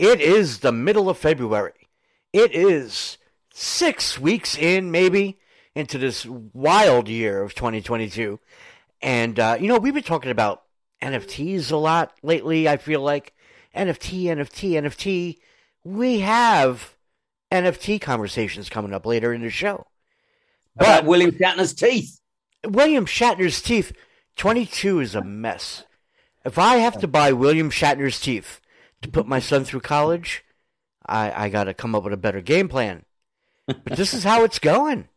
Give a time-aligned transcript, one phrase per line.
[0.00, 1.90] It is the middle of February.
[2.32, 3.18] It is
[3.52, 5.38] six weeks in, maybe,
[5.74, 8.40] into this wild year of 2022.
[9.02, 10.62] And, uh, you know, we've been talking about
[11.02, 13.34] NFTs a lot lately, I feel like.
[13.76, 15.36] NFT, NFT, NFT.
[15.84, 16.96] We have
[17.52, 19.86] NFT conversations coming up later in the show.
[20.74, 22.22] But William Shatner's teeth.
[22.66, 23.92] William Shatner's teeth.
[24.36, 25.84] 22 is a mess.
[26.42, 28.62] If I have to buy William Shatner's teeth
[29.02, 30.44] to put my son through college,
[31.06, 33.04] I, I got to come up with a better game plan.
[33.66, 35.08] But this is how it's going.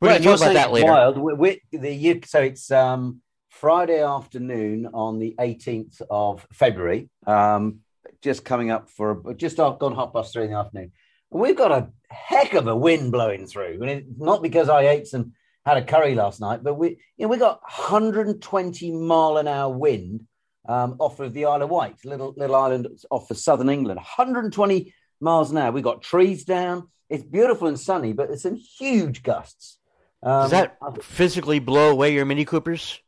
[0.00, 0.86] We're going to talk about that later.
[0.86, 1.18] Wild.
[1.18, 7.08] We, we, the, you, so it's um, Friday afternoon on the 18th of February.
[7.26, 7.80] Um,
[8.22, 10.92] just coming up for just off- gone half past three in the afternoon.
[11.32, 13.78] And we've got a heck of a wind blowing through.
[13.80, 15.32] And it, not because I ate some
[15.64, 19.76] had a curry last night, but we you know we got 120 mile an hour
[19.76, 20.24] wind
[20.68, 23.96] um, off of the Isle of Wight, little little island off of southern England.
[23.96, 25.72] 120 miles an hour.
[25.72, 26.88] We've got trees down.
[27.08, 29.78] It's beautiful and sunny, but there's some huge gusts.
[30.22, 33.00] Um, Does that physically blow away your Mini Coopers?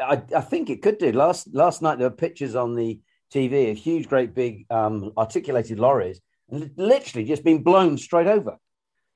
[0.00, 1.12] I, I think it could do.
[1.12, 3.00] Last last night there were pictures on the
[3.32, 8.56] TV of huge, great big um, articulated lorries, literally just being blown straight over.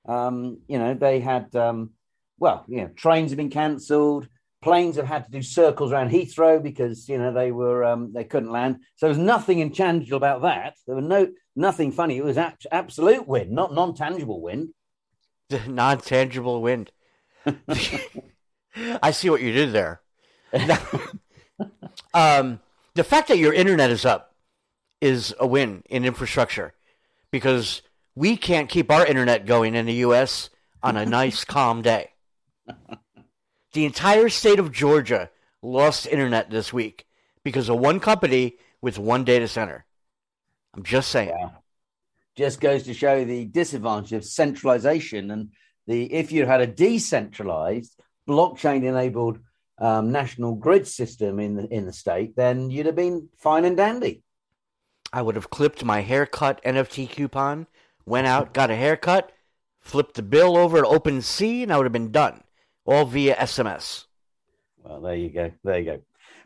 [0.07, 1.91] Um, you know, they had um,
[2.39, 4.29] well, you know, trains have been cancelled.
[4.65, 8.25] Planes have had to do circles around Heathrow because you know they were um, they
[8.25, 8.77] couldn't land.
[8.97, 10.77] So there was nothing intangible about that.
[10.87, 12.17] There was no nothing funny.
[12.17, 14.71] It was ab- absolute wind, not non tangible wind.
[15.51, 16.91] The non tangible wind.
[19.03, 20.01] I see what you did there.
[22.15, 22.61] um,
[22.95, 24.35] the fact that your internet is up
[25.03, 26.73] is a win in infrastructure
[27.31, 27.83] because
[28.15, 30.49] we can't keep our internet going in the U.S.
[30.83, 32.13] on a nice, calm day.
[33.75, 35.31] The entire state of Georgia
[35.61, 37.07] lost internet this week
[37.43, 39.85] because of one company with one data center.
[40.75, 41.35] I'm just saying.
[42.37, 45.51] just goes to show the disadvantage of centralization and
[45.89, 49.41] the if you had a decentralized blockchain enabled
[49.79, 53.77] um, national grid system in the in the state then you'd have been fine and
[53.77, 54.23] dandy
[55.13, 57.67] I would have clipped my haircut NFT coupon,
[58.05, 59.31] went out, got a haircut,
[59.81, 62.44] flipped the bill over to OpenSea, and I would have been done.
[62.87, 64.05] All via SMS.
[64.83, 65.53] well there you go.
[65.63, 66.01] There you go.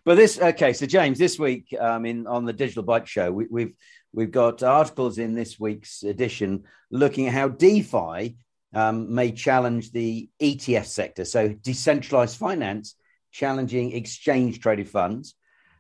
[0.05, 3.47] But this okay so james this week um, in on the digital bike show we,
[3.51, 3.75] we've
[4.13, 8.37] we've got articles in this week's edition looking at how defi
[8.75, 11.25] um, may challenge the etf sector.
[11.25, 12.95] So decentralized finance
[13.33, 15.35] challenging exchange traded funds.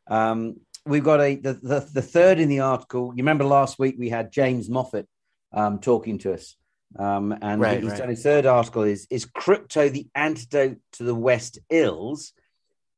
[0.08, 3.12] Um, we've got a the, the, the third in the article.
[3.14, 5.06] You remember last week we had james moffat
[5.52, 6.56] um, talking to us
[6.96, 7.98] um, and Right, he's right.
[7.98, 12.32] done his third article is is crypto the antidote to the west ills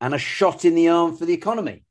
[0.00, 1.84] and a shot in the arm for the economy.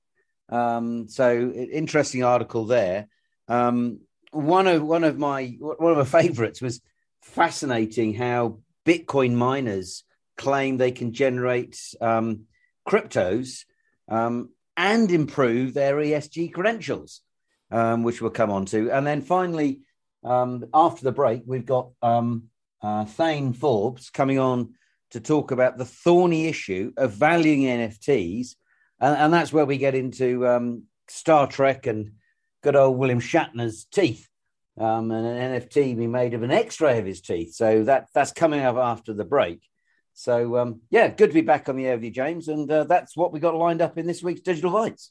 [0.50, 3.08] Um, so interesting article there.
[3.48, 4.00] Um,
[4.32, 6.82] one of one of my one of my favorites was
[7.22, 10.04] fascinating how Bitcoin miners
[10.38, 12.46] claim they can generate um,
[12.88, 13.66] cryptos
[14.08, 17.22] um, and improve their ESG credentials,
[17.72, 18.90] um, which we'll come on to.
[18.90, 19.82] And then finally,
[20.24, 22.50] um, after the break, we've got um,
[22.82, 24.74] uh, Thayne Forbes coming on
[25.12, 28.56] to talk about the thorny issue of valuing NFTs.
[29.00, 32.14] And, and that's where we get into um, Star Trek and
[32.62, 34.28] good old William Shatner's teeth.
[34.78, 37.54] Um, and an NFT be made of an X-ray of his teeth.
[37.54, 39.62] So that that's coming up after the break.
[40.14, 42.48] So um, yeah, good to be back on the air with you, James.
[42.48, 45.10] And uh, that's what we got lined up in this week's Digital Bytes.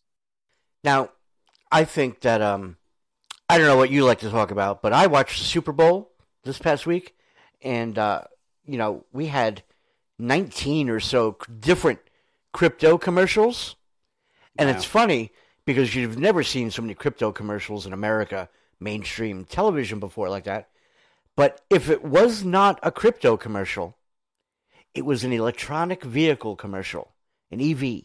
[0.82, 1.10] Now,
[1.70, 2.77] I think that um,
[3.48, 6.10] I don't know what you like to talk about, but I watched the Super Bowl
[6.44, 7.16] this past week,
[7.62, 8.22] and uh,
[8.66, 9.62] you know we had
[10.18, 12.00] 19 or so different
[12.52, 13.76] crypto commercials,
[14.58, 15.32] and it's funny
[15.64, 18.48] because you've never seen so many crypto commercials in America,
[18.80, 20.68] mainstream television before like that.
[21.36, 23.96] But if it was not a crypto commercial,
[24.94, 27.12] it was an electronic vehicle commercial,
[27.50, 28.02] an EV.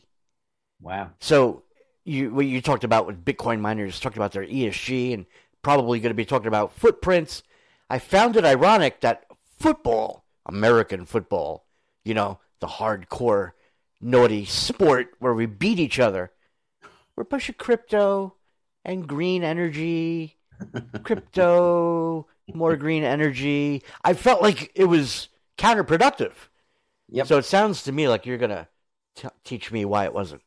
[0.80, 1.12] Wow.
[1.20, 1.64] So
[2.06, 5.26] you what you talked about with Bitcoin miners talked about their ESG and
[5.62, 7.44] probably going to be talking about footprints.
[7.90, 9.26] I found it ironic that
[9.60, 11.66] football, American football,
[12.04, 13.52] you know, the hardcore
[14.02, 16.32] naughty sport where we beat each other,
[17.16, 18.36] we're pushing crypto
[18.84, 20.38] and green energy,
[21.04, 23.84] crypto, more green energy.
[24.04, 26.34] I felt like it was counterproductive.
[27.10, 27.28] Yep.
[27.28, 28.68] So it sounds to me like you're going to
[29.44, 30.42] teach me why it wasn't.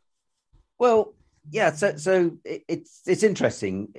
[0.79, 1.15] Well,
[1.51, 1.73] yeah.
[1.73, 3.95] So, so it, it's it's interesting.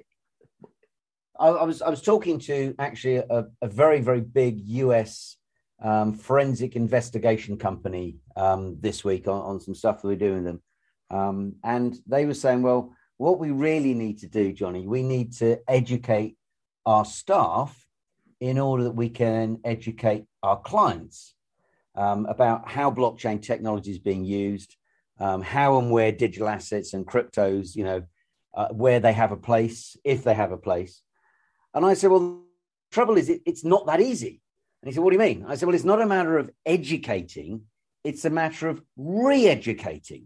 [1.40, 5.38] I, I was I was talking to actually a, a very very big US
[5.82, 10.62] um, forensic investigation company um, this week on, on some stuff that we're doing them,
[11.10, 15.34] um, and they were saying, well, what we really need to do, Jonny, we need
[15.34, 16.38] to educate
[16.86, 17.88] our staff
[18.40, 21.34] in order that we can educate our clients
[21.96, 24.76] um, about how blockchain technology is being used,
[25.20, 28.04] um, how and where digital assets and cryptos, you know,
[28.54, 31.02] uh, where they have a place, if they have a place.
[31.74, 32.42] And I said, well, the
[32.92, 34.42] trouble is, it, it's not that easy.
[34.82, 35.46] And he said, what do you mean?
[35.48, 37.64] I said, well, it's not a matter of educating,
[38.04, 40.26] it's a matter of re educating.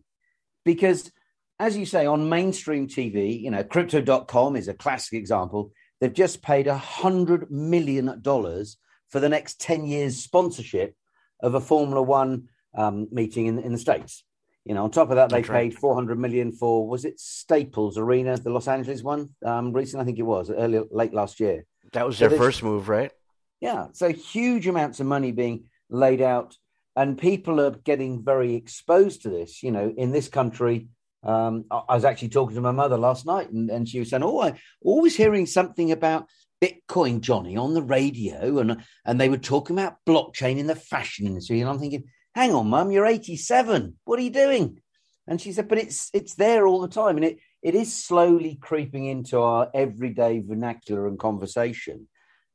[0.64, 1.12] Because,
[1.60, 5.72] as you say, on mainstream TV, you know, crypto.com is a classic example.
[6.00, 10.96] They've just paid a $100 million for the next 10 years sponsorship
[11.42, 14.24] of a Formula One um, meeting in, in the States.
[14.66, 15.80] You know, on top of that, they That's paid right.
[15.80, 20.04] 400 million for was it Staples Arena, the Los Angeles one, um, recently?
[20.04, 21.66] I think it was early, late last year.
[21.94, 23.12] That was their so first move, right?
[23.60, 26.56] Yeah, so huge amounts of money being laid out,
[26.96, 29.64] and people are getting very exposed to this.
[29.64, 30.88] You know, in this country,
[31.24, 34.24] um, I was actually talking to my mother last night, and, and she was saying,
[34.24, 36.28] "Oh, I always hearing something about
[36.62, 41.26] Bitcoin, Jonny, on the radio, and and they were talking about blockchain in the fashion
[41.26, 42.06] industry." And I'm thinking,
[42.36, 43.96] hang on, mum, you're 87.
[44.06, 44.82] What are you doing?
[45.28, 47.16] And she said, but it's it's there all the time.
[47.16, 52.08] And it it is slowly creeping into our everyday vernacular and conversation.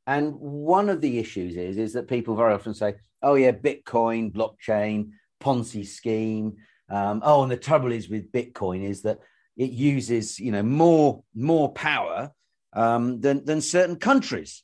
[0.06, 4.32] And one of the issues is, is that people very often say, oh, yeah, Bitcoin,
[4.32, 6.56] blockchain, Ponzi scheme.
[6.88, 9.18] Um, oh, and the trouble is with Bitcoin is that
[9.56, 12.30] it uses, you know, more more power
[12.72, 14.62] um, than than certain countries,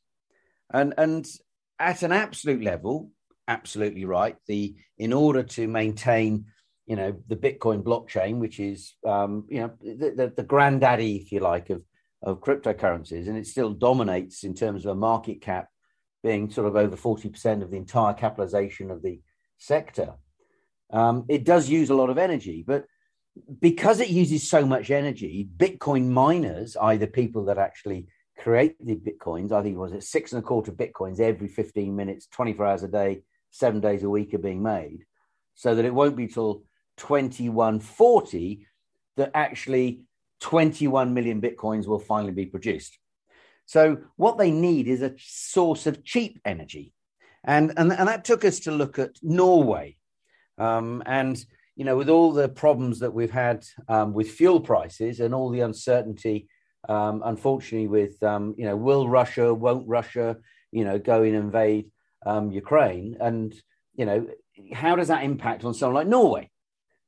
[0.73, 1.26] and and
[1.79, 3.11] at an absolute level,
[3.49, 4.37] absolutely right.
[4.47, 6.47] The in order to maintain,
[6.87, 11.33] you know, the Bitcoin blockchain, which is, um, you know, the, the, the granddaddy, if
[11.33, 11.83] you like, of
[12.23, 15.69] of cryptocurrencies, and it still dominates in terms of a market cap
[16.23, 19.21] being sort of over forty percent of the entire capitalization of the
[19.59, 20.15] sector.
[20.93, 22.85] Um, it does use a lot of energy, but
[23.61, 28.09] because it uses so much energy, Bitcoin miners, either people that actually
[28.39, 31.94] create the bitcoins, I think it was it six and a quarter bitcoins every 15
[31.94, 33.23] minutes, 24 hours a day,
[33.53, 35.05] seven days a week are being made,
[35.55, 36.65] so that it won't be till
[36.97, 38.67] 2140
[39.17, 40.03] that actually
[40.41, 42.99] 21 million bitcoins will finally be produced.
[43.67, 46.93] So what they need is a source of cheap energy.
[47.45, 49.97] And, and, and that took us to look at Norway.
[50.59, 51.43] Um, and,
[51.77, 55.51] you know, with all the problems that we've had um, with fuel prices and all
[55.51, 56.49] the uncertainty,
[56.89, 60.37] um, unfortunately, with, um, you know, will Russia, won't Russia,
[60.71, 61.91] you know, go in and invade
[62.27, 63.17] um, Ukraine.
[63.21, 63.55] And,
[63.95, 64.27] you know,
[64.73, 66.51] how does that impact on someone like Norway?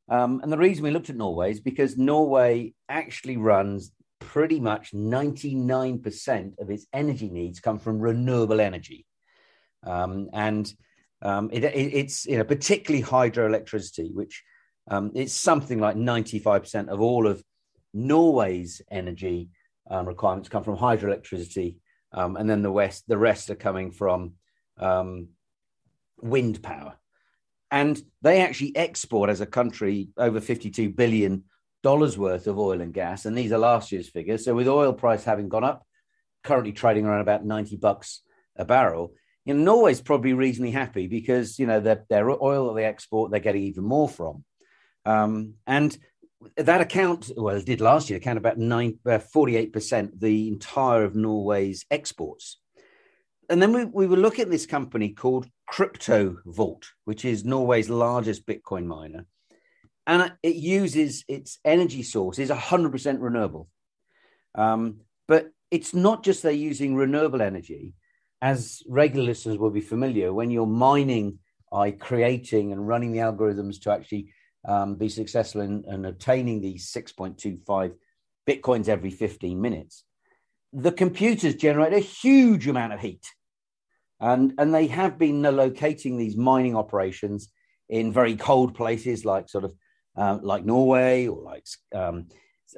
[0.08, 4.92] Um, and the reason we looked at Norway is because Norway actually runs pretty much
[4.92, 9.06] 99% of its energy needs come from renewable energy.
[9.82, 10.72] Um, and
[11.22, 14.42] um, it, it, it's, you know, particularly hydroelectricity, which
[14.90, 17.42] um, it's something like 95% of all of
[17.94, 19.48] Norway's energy
[19.90, 21.76] um, requirements come from hydroelectricity.
[22.12, 24.34] Um, and then the west, the rest are coming from
[24.78, 25.28] um,
[26.20, 26.96] wind power.
[27.70, 31.44] And they actually export as a country over $52 billion
[31.82, 33.26] worth of oil and gas.
[33.26, 34.44] And these are last year's figures.
[34.44, 35.84] So with oil price having gone up,
[36.42, 38.22] currently trading around about 90 bucks
[38.56, 39.12] a barrel,
[39.44, 43.30] you know, Norway's probably reasonably happy because, you know, their, their oil that they export,
[43.30, 44.44] they're getting even more from.
[45.04, 45.96] Um, and
[46.56, 51.14] that account, well, it did last year, account about nine, uh, 48% the entire of
[51.14, 52.58] Norway's exports
[53.48, 58.46] and then we, we were looking at this company called Kryptovault, which is Norway's largest
[58.46, 59.26] Bitcoin miner.
[60.06, 63.68] And it uses its energy source is 100% renewable.
[64.54, 67.94] Um, but it's not just they're using renewable energy.
[68.42, 71.38] As regular listeners will be familiar, when you're mining
[71.72, 74.32] by creating and running the algorithms to actually
[74.66, 77.94] um, be successful in, in obtaining these 6.25
[78.46, 80.04] Bitcoins every 15 minutes,
[80.74, 83.24] the computers generate a huge amount of heat.
[84.20, 87.48] And, and they have been locating these mining operations
[87.88, 89.74] in very cold places like sort of
[90.16, 91.64] um, like Norway or like
[91.94, 92.26] um,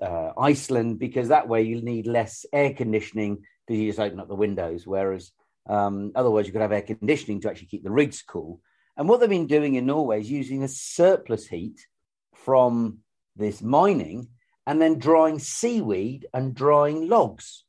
[0.00, 4.28] uh, Iceland, because that way you need less air conditioning because you just open up
[4.28, 4.86] the windows.
[4.86, 5.32] Whereas
[5.68, 8.60] um, otherwise, you could have air conditioning to actually keep the rigs cool.
[8.96, 11.86] And what they've been doing in Norway is using a surplus heat
[12.34, 12.98] from
[13.36, 14.28] this mining
[14.66, 17.65] and then drying seaweed and drying logs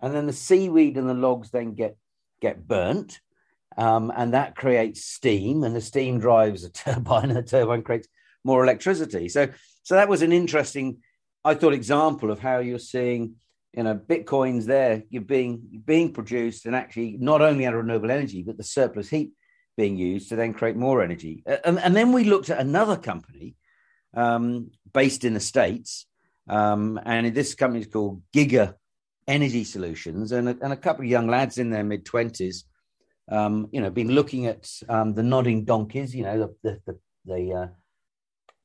[0.00, 1.96] and then the seaweed and the logs then get
[2.40, 3.20] get burnt,
[3.76, 8.08] um, and that creates steam, and the steam drives a turbine, and the turbine creates
[8.44, 9.28] more electricity.
[9.28, 9.48] So,
[9.82, 10.98] so that was an interesting,
[11.44, 13.34] I thought, example of how you're seeing,
[13.72, 18.10] you know, bitcoins there you're being being produced, and actually not only out of renewable
[18.10, 19.32] energy, but the surplus heat
[19.76, 21.42] being used to then create more energy.
[21.64, 23.56] And, and then we looked at another company
[24.14, 26.06] um, based in the states
[26.48, 28.74] Um, and this company is called Giga
[29.28, 32.64] Energy Solutions, and a, and a couple of young lads in their mid twenties,
[33.30, 36.98] um, you know, been looking at um, the nodding donkeys, you know, the the, the,
[37.24, 37.66] the uh,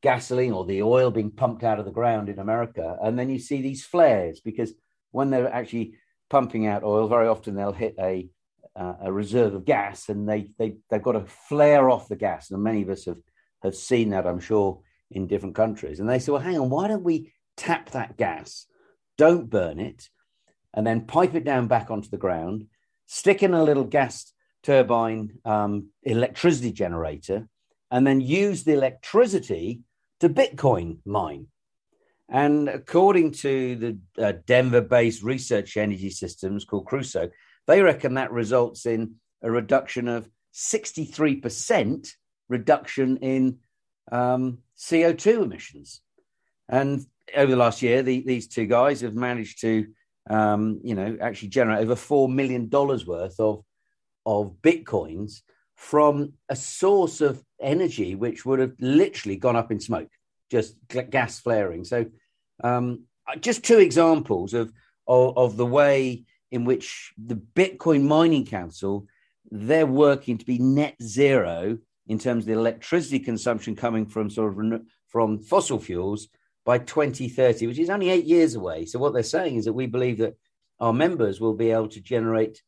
[0.01, 3.39] gasoline or the oil being pumped out of the ground in America, and then you
[3.39, 4.73] see these flares because
[5.11, 5.95] when they're actually
[6.29, 8.29] pumping out oil, very often they'll hit a
[8.75, 12.51] uh, a reserve of gas, and they they they've got to flare off the gas,
[12.51, 13.17] and many of us have
[13.63, 15.99] have seen that, I'm sure, in different countries.
[15.99, 18.65] And they say, well, hang on, why don't we tap that gas,
[19.17, 20.09] don't burn it,
[20.73, 22.67] and then pipe it down back onto the ground,
[23.07, 24.31] stick in a little gas
[24.63, 27.47] turbine um, electricity generator,
[27.89, 29.81] and then use the electricity
[30.19, 31.47] to Bitcoin mine.
[32.29, 37.29] And according to the uh, Denver based research energy systems called Crusoe,
[37.67, 42.07] they reckon that results in a reduction of 63%
[42.47, 43.59] reduction in
[44.11, 46.01] um, CO2 emissions.
[46.69, 49.87] And over the last year, the, these two guys have managed to,
[50.29, 53.63] um, you know, actually generate over $4 million worth of,
[54.25, 55.41] of Bitcoins
[55.75, 60.09] from a source of energy which would have literally gone up in smoke,
[60.49, 60.75] just
[61.09, 61.83] gas flaring.
[61.83, 62.05] So,
[62.63, 63.05] um,
[63.39, 64.71] just two examples of,
[65.07, 69.07] of, of the way in which the Bitcoin Mining Council
[69.51, 74.57] they're working to be net zero in terms of the electricity consumption coming from sort
[74.57, 76.29] of from fossil fuels
[76.65, 78.85] by 2030, which is only eight years away.
[78.85, 80.35] So what they're saying is that we believe that
[80.79, 82.61] our members will be able to generate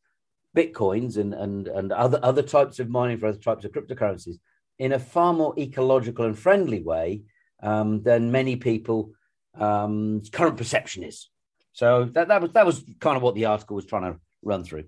[0.56, 4.36] bitcoins and and and other other types of mining for other types of cryptocurrencies
[4.78, 7.24] in a far more ecological and friendly way
[7.62, 9.12] um, than many people
[9.56, 11.30] um, current perception is.
[11.74, 14.64] So that, that was that was kind of what the article was trying to run
[14.64, 14.86] through.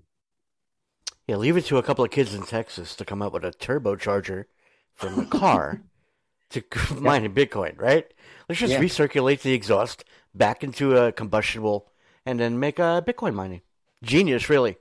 [1.26, 3.50] Yeah, leave it to a couple of kids in Texas to come up with a
[3.50, 4.44] turbocharger
[4.94, 5.82] from the car
[6.50, 6.62] to
[7.00, 7.28] mine yeah.
[7.28, 8.06] Bitcoin, right?
[8.48, 8.80] Let's just yeah.
[8.80, 11.90] recirculate the exhaust back into a combustible
[12.24, 13.62] and then make a Bitcoin mining.
[14.02, 14.76] Genius, really.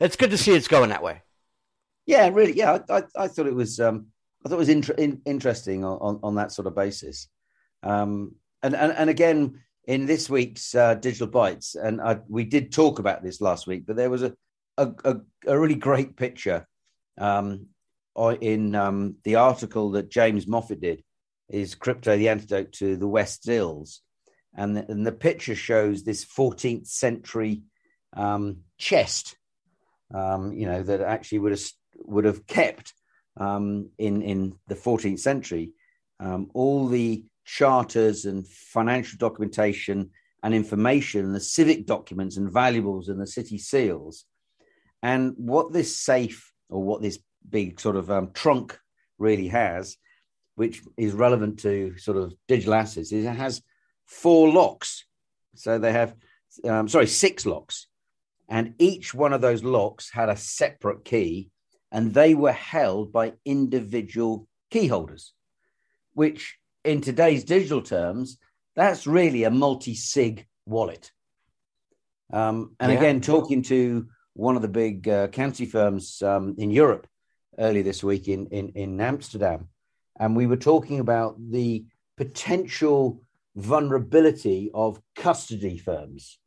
[0.00, 1.22] It's good to see it's going that way.
[2.04, 2.56] Yeah, really.
[2.56, 4.06] Yeah, I, I, I thought it was um,
[4.44, 7.28] I thought it was inter- in, interesting on, on, on that sort of basis.
[7.82, 12.72] Um, and, and and again, in this week's uh, Digital Bytes, and I, we did
[12.72, 14.34] talk about this last week, but there was a
[14.78, 16.66] a, a, a really great picture
[17.18, 17.66] um,
[18.40, 21.02] in um, the article that James Moffat did.
[21.48, 24.02] Is crypto the antidote to the West Ills?
[24.54, 27.62] And the, and the picture shows this 14th century
[28.16, 29.36] um, chest,
[30.14, 31.62] um, you know, that actually would have
[31.98, 32.94] would have kept
[33.36, 35.72] um, in in the 14th century
[36.20, 40.10] um, all the charters and financial documentation
[40.42, 44.24] and information, the civic documents and valuables and the city seals.
[45.02, 48.78] And what this safe or what this big sort of um, trunk
[49.18, 49.96] really has,
[50.56, 53.62] which is relevant to sort of digital assets, is it has
[54.04, 55.04] four locks.
[55.54, 56.14] So they have,
[56.64, 57.86] um, sorry, six locks.
[58.48, 61.50] And each one of those locks had a separate key,
[61.92, 65.32] and they were held by individual key holders,
[66.14, 68.38] which in today's digital terms,
[68.74, 71.10] that's really a multi sig wallet.
[72.32, 72.98] Um, and yeah.
[72.98, 77.06] again, talking to one of the big uh, county firms um, in Europe
[77.58, 79.68] earlier this week in, in, in Amsterdam,
[80.18, 81.84] and we were talking about the
[82.16, 83.22] potential
[83.54, 86.38] vulnerability of custody firms.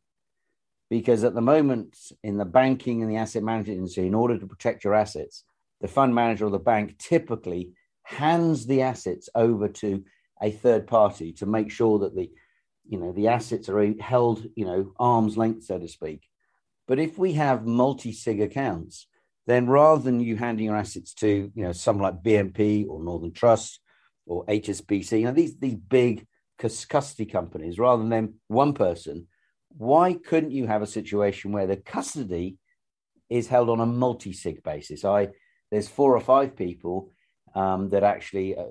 [0.90, 4.48] Because at the moment, in the banking and the asset management industry, in order to
[4.48, 5.44] protect your assets,
[5.82, 7.72] the fund manager or the bank typically
[8.04, 10.04] hands the assets over to
[10.42, 12.32] a third party to make sure that the
[12.88, 16.24] you know the assets are held you know arm's length so to speak
[16.88, 19.06] but if we have multi-sig accounts
[19.50, 23.32] then rather than you handing your assets to you know someone like bnp or northern
[23.32, 23.80] trust
[24.26, 26.26] or hsbc you know these these big
[26.58, 29.28] custody companies rather than them one person
[29.78, 32.58] why couldn't you have a situation where the custody
[33.30, 35.06] is held on a multi-sig basis?
[35.06, 35.30] I
[35.72, 37.12] there's four or five people
[37.54, 38.66] um, that actually uh,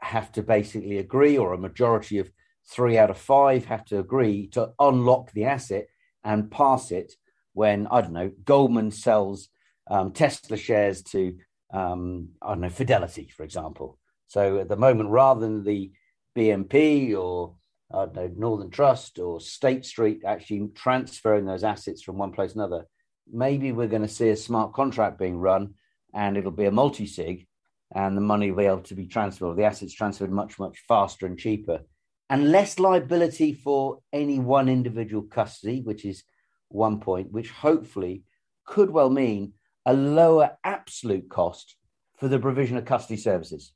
[0.00, 2.30] have to basically agree, or a majority of
[2.70, 5.86] three out of five have to agree to unlock the asset
[6.24, 7.12] and pass it
[7.52, 9.48] when, I don't know, Goldman sells
[9.90, 11.36] um, Tesla shares to,
[11.72, 13.98] um, I don't know, Fidelity, for example.
[14.26, 15.90] So at the moment, rather than the
[16.36, 17.54] BNP or
[17.92, 22.52] I don't know, Northern Trust or State Street actually transferring those assets from one place
[22.52, 22.84] to another,
[23.32, 25.74] maybe we're going to see a smart contract being run
[26.14, 27.46] and it'll be a multi sig
[27.94, 31.24] and the money will be able to be transferred, the assets transferred much, much faster
[31.24, 31.80] and cheaper,
[32.28, 36.22] and less liability for any one individual custody, which is
[36.68, 38.22] one point, which hopefully
[38.66, 39.54] could well mean
[39.88, 41.76] a lower absolute cost
[42.18, 43.72] for the provision of custody services.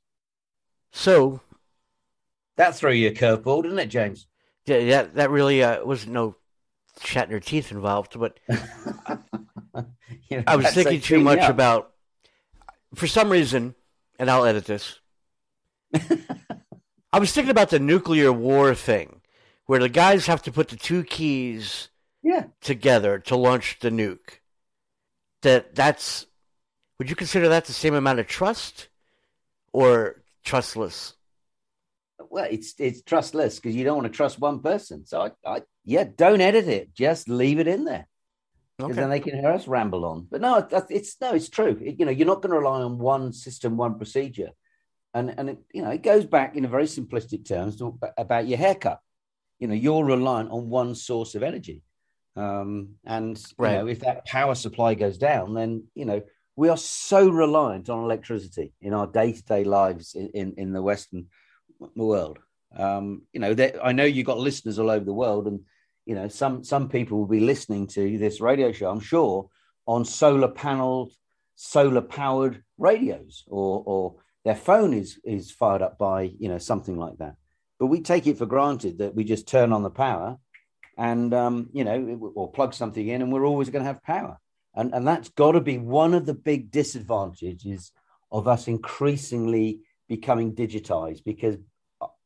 [0.91, 1.41] So
[2.55, 4.27] that threw you a curveball, didn't it, James?
[4.65, 6.35] Yeah, yeah that really uh, was no
[7.01, 8.39] chatting your teeth involved, but
[10.29, 11.49] You know, I was thinking too much up.
[11.49, 11.93] about,
[12.95, 13.75] for some reason,
[14.19, 14.99] and I'll edit this.
[17.13, 19.21] I was thinking about the nuclear war thing,
[19.65, 21.89] where the guys have to put the two keys
[22.23, 24.39] Yeah, together to launch the nuke.
[25.43, 26.25] That that's
[26.99, 28.89] would you consider that the same amount of trust
[29.71, 31.13] or trustless?
[32.29, 35.05] well, it's it's trustless because you don't want to trust one person.
[35.05, 36.93] So I, I yeah, don't edit it.
[36.93, 38.07] Just leave it in there
[38.79, 40.27] because then they can hear us ramble on.
[40.29, 41.77] But no, it's, it's no, it's true.
[41.81, 44.51] It- you know, you're not going to rely on one system, one procedure,
[45.13, 48.47] and and it, you know, it goes back in a very simplistic terms to, about
[48.47, 48.99] your haircut.
[49.59, 51.83] You know, you're reliant on one source of energy,
[52.35, 56.21] um, and you know, if that power supply goes down, then you know
[56.55, 60.73] we are so reliant on electricity in our day to day lives in, in in
[60.73, 61.27] the Western
[61.95, 62.39] world.
[62.75, 65.61] Um, you know, I know you've got listeners all over the world, and
[66.05, 69.49] you know, some some people will be listening to this radio show, I'm sure,
[69.85, 71.13] on solar paneled,
[71.55, 76.97] solar powered radios, or or their phone is is fired up by you know something
[76.97, 77.35] like that.
[77.79, 80.39] But we take it for granted that we just turn on the power,
[80.97, 84.37] and um, you know, or plug something in, and we're always going to have power.
[84.75, 87.91] And and that's got to be one of the big disadvantages
[88.31, 91.57] of us increasingly becoming digitized because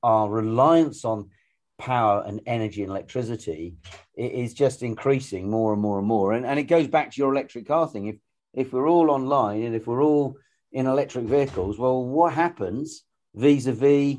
[0.02, 1.30] our reliance on
[1.78, 3.76] power and energy and electricity
[4.16, 6.34] is just increasing more and more and more.
[6.34, 8.08] And, and it goes back to your electric car thing.
[8.08, 8.16] If
[8.54, 10.38] if we're all online and if we're all
[10.72, 13.04] in electric vehicles, well, what happens
[13.36, 14.18] vis-a-vis,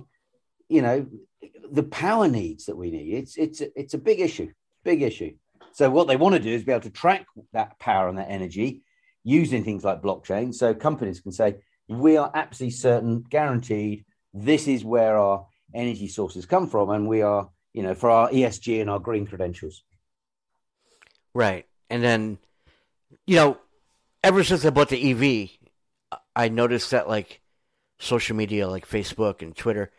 [0.69, 1.07] you know,
[1.71, 3.15] the power needs that we need?
[3.15, 4.51] It's it's it's a big issue,
[4.85, 5.35] big issue.
[5.73, 8.31] So what they want to do is be able to track that power and that
[8.31, 8.83] energy
[9.23, 10.55] using things like blockchain.
[10.55, 11.57] So companies can say,
[11.89, 17.23] we are absolutely certain, guaranteed, this is where our energy sources come from, and we
[17.23, 19.83] are, you know, for our ESG and our green credentials.
[21.35, 21.67] Right.
[21.91, 22.39] And then,
[23.27, 23.59] you know,
[24.25, 27.41] ever since I bought the EV, I noticed that like
[27.99, 29.91] social media like Facebook and Twitter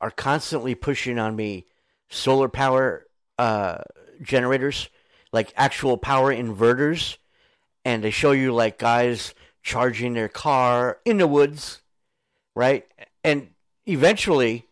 [0.00, 1.66] are constantly pushing on me
[2.08, 3.06] solar power
[3.38, 3.78] uh,
[4.22, 4.88] generators,
[5.32, 7.16] like actual power inverters.
[7.84, 11.80] And they show you like guys charging their car in the woods,
[12.54, 12.86] right?
[13.24, 13.50] And
[13.86, 14.66] eventually,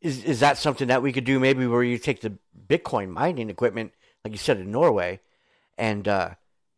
[0.00, 3.50] is is that something that we could do maybe where you take the Bitcoin mining
[3.50, 3.92] equipment,
[4.24, 5.20] like you said in Norway,
[5.76, 6.30] and uh,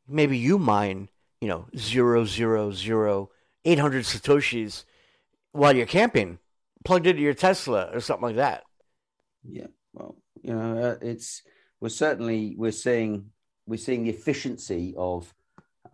[0.08, 1.08] maybe you mine,
[1.40, 3.30] you know, zero zero zero
[3.64, 4.84] eight hundred satoshis
[5.52, 6.38] while you're camping,
[6.84, 8.64] plugged into your Tesla or something like that.
[9.44, 11.42] Yeah, well, you know, uh, it's
[11.80, 13.30] we're certainly we're seeing
[13.66, 15.32] we're seeing the efficiency of,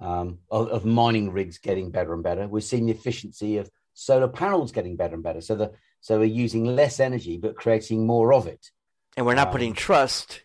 [0.00, 2.46] um, of of mining rigs getting better and better.
[2.48, 5.40] We're seeing the efficiency of solar panels getting better and better.
[5.40, 8.70] So the so we're using less energy but creating more of it.
[9.16, 10.42] And we're not Um, putting trust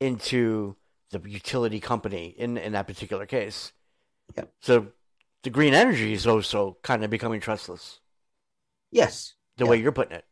[0.00, 0.76] into
[1.10, 3.72] the utility company in in that particular case.
[4.36, 4.44] Yeah.
[4.60, 4.92] So
[5.42, 8.00] the green energy is also kind of becoming trustless,
[8.90, 9.70] Yes, the Yeah.
[9.70, 10.24] way you're putting it.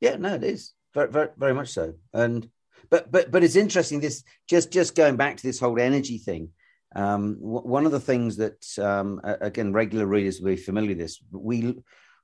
[0.00, 1.94] Yeah, no, it is very, very, very much so.
[2.12, 2.48] And
[2.90, 4.00] but but but it's interesting.
[4.00, 6.50] This just just going back to this whole energy thing.
[6.96, 10.98] Um, w- one of the things that um, again regular readers will be familiar with
[10.98, 11.22] this.
[11.30, 11.76] We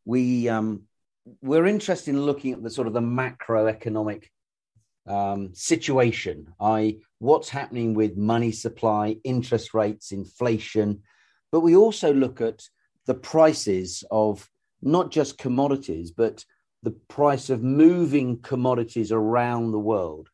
[0.04, 0.82] we um,
[1.42, 4.24] we're interested in looking at the sort of the macroeconomic
[5.06, 6.48] um, situation.
[6.58, 11.02] I what's happening with money supply, interest rates, inflation,
[11.52, 12.62] but we also look at
[13.06, 14.48] the prices of
[14.82, 16.44] not just commodities, but
[16.82, 20.28] the price of moving commodities around the world.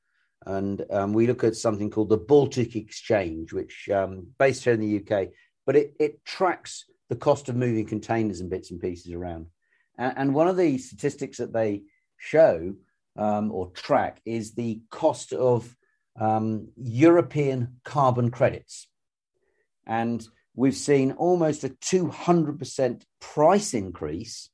[0.45, 4.81] And um, we look at something called the Baltic Exchange, which um, based here in
[4.81, 5.29] the UK,
[5.65, 9.47] but it, it tracks the cost of moving containers and bits and pieces around.
[9.99, 11.83] And, and one of the statistics that they
[12.19, 12.75] show
[13.17, 15.75] um, or track is the cost of
[16.19, 18.89] um, European carbon credits.
[19.87, 24.51] And we've seen almost a 200% price increase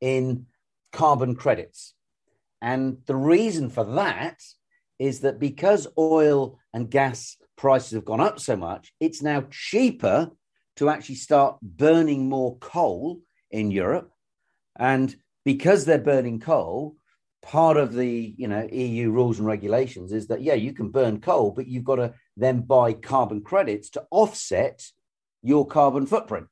[0.00, 0.46] in
[0.92, 1.94] carbon credits.
[2.62, 4.40] And the reason for that
[4.98, 10.30] is that because oil and gas prices have gone up so much, it's now cheaper
[10.76, 14.12] to actually start burning more coal in Europe.
[14.76, 16.96] And because they're burning coal,
[17.42, 21.20] part of the you know EU rules and regulations is that yeah, you can burn
[21.20, 24.82] coal, but you've got to then buy carbon credits to offset
[25.42, 26.46] your carbon footprint.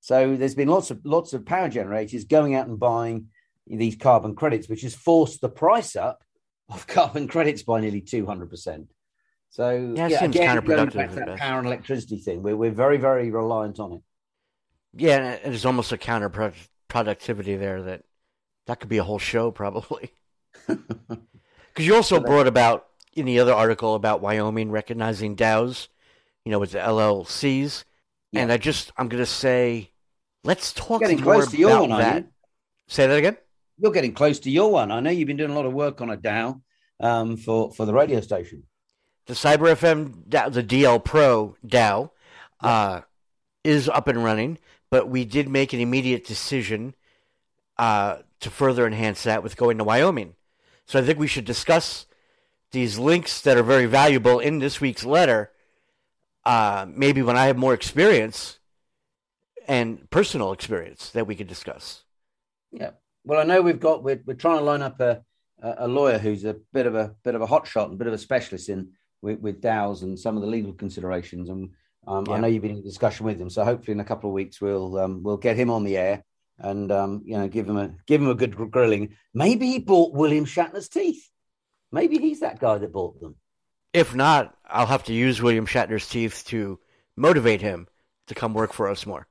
[0.00, 3.26] So there's been lots of lots of power generators going out and buying
[3.66, 6.22] these carbon credits, which has forced the price up
[6.68, 8.86] of carbon credits by nearly 200%.
[9.50, 12.56] So, Yeah, it seems again, going counterproductive back to that power and electricity thing, we're,
[12.56, 14.00] we're very, very reliant on it.
[14.94, 18.04] Yeah, and there's almost a counterproductivity there that
[18.66, 20.12] that could be a whole show probably.
[21.72, 25.86] Because you also brought about in the other article about Wyoming recognizing DAOs,
[26.44, 27.84] you know, with the LLCs,
[28.32, 28.42] yeah.
[28.42, 29.90] and I just I'm going to say,
[30.44, 32.26] let's talk getting more close to your one, that.
[32.88, 33.36] Say that again.
[33.78, 34.90] You're getting close to your one.
[34.90, 36.60] I know you've been doing a lot of work on a DAO
[37.00, 38.64] um, for for the radio station.
[39.26, 42.10] The Cyber FM, DAO, the DL Pro DAO,
[42.62, 42.68] yeah.
[42.68, 43.00] uh,
[43.62, 44.58] is up and running,
[44.90, 46.94] but we did make an immediate decision
[47.78, 50.34] uh, to further enhance that with going to Wyoming.
[50.86, 52.06] So I think we should discuss
[52.72, 55.50] these links that are very valuable in this week's letter.
[56.44, 58.58] Uh, maybe when I have more experience
[59.68, 62.04] and personal experience that we could discuss.
[62.72, 62.90] Yeah.
[63.24, 65.22] Well, I know we've got we're, we're trying to line up a
[65.62, 68.14] a lawyer who's a bit of a bit of a hotshot and a bit of
[68.14, 71.48] a specialist in with, with DAOs and some of the legal considerations.
[71.48, 71.70] And
[72.06, 72.34] um, yeah.
[72.34, 74.60] I know you've been in discussion with him, so hopefully in a couple of weeks
[74.60, 76.24] we'll um, we'll get him on the air
[76.58, 79.16] and um, you know give him a give him a good grilling.
[79.34, 81.28] Maybe he bought William Shatner's teeth.
[81.92, 83.36] Maybe he's that guy that bought them.
[83.92, 86.78] If not, I'll have to use William Shatner's teeth to
[87.16, 87.88] motivate him
[88.28, 89.26] to come work for us more.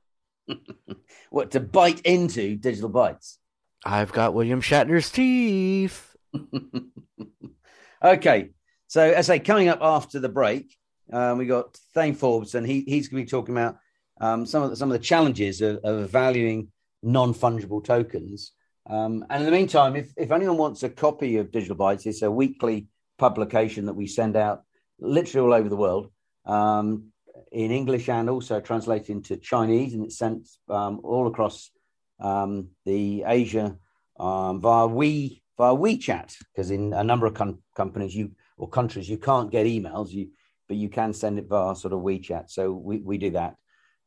[1.30, 3.38] what to bite into digital bites?
[3.84, 6.14] I've got William Shatner's teeth.
[8.04, 8.50] okay,
[8.86, 10.76] so as I say, coming up after the break,
[11.12, 13.78] um, we got Thayne Forbes, and he, he's going to be talking about
[14.20, 16.68] um, some of the, some of the challenges of, of valuing
[17.02, 18.52] non fungible tokens.
[18.88, 22.22] Um, and in the meantime, if, if anyone wants a copy of Digital Bytes, it's
[22.22, 22.88] a weekly
[23.20, 24.62] publication that we send out
[24.98, 26.10] literally all over the world
[26.46, 27.12] um,
[27.52, 31.70] in English and also translated into Chinese, and it's sent um, all across
[32.18, 33.76] um, the Asia
[34.18, 39.08] um, via we via WeChat because in a number of com- companies you or countries
[39.08, 40.28] you can't get emails, you
[40.68, 42.50] but you can send it via sort of WeChat.
[42.50, 43.56] So we, we do that.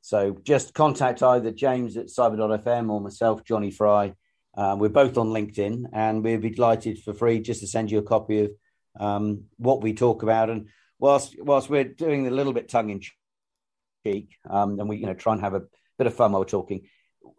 [0.02, 4.14] So just contact either James at cyber.fm or myself, Jonny Fry.
[4.56, 8.00] Um, we're both on LinkedIn, and we'd be delighted for free just to send you
[8.00, 8.52] a copy of
[9.00, 10.50] um, what we talk about.
[10.50, 13.02] And whilst whilst we're doing a little bit tongue in
[14.06, 15.64] cheek, um, and we you know try and have a
[15.98, 16.88] bit of fun while we're talking,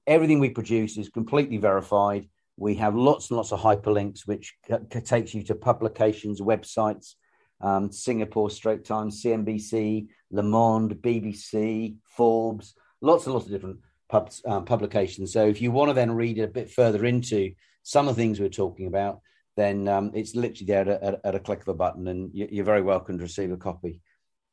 [0.06, 2.28] everything we produce is completely verified.
[2.56, 7.14] We have lots and lots of hyperlinks, which c- takes you to publications, websites,
[7.60, 14.42] um, Singapore Straits Times, CNBC, Le Monde, BBC, Forbes, lots and lots of different pubs,
[14.46, 15.32] um, publications.
[15.32, 18.38] So if you want to then read a bit further into some of the things
[18.38, 19.20] we're talking about,
[19.56, 22.64] then um, it's literally there at, at, at, a click of a button, and you're
[22.64, 24.00] very welcome to receive a copy.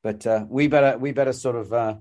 [0.03, 1.95] But uh, we better we better sort of uh,